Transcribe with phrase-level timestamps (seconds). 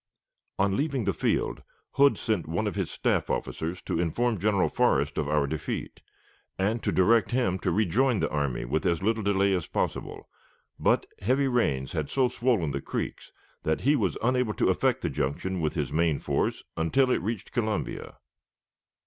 [0.57, 5.15] On leaving the field, Hood sent one of his staff officers to inform General Forrest
[5.19, 6.01] of our defeat,
[6.57, 10.27] and to direct him to rejoin the army with as little delay as possible,
[10.79, 15.09] but heavy rains had so swollen the creeks that he was unable to effect the
[15.11, 18.15] junction with his main force until it reached Columbia.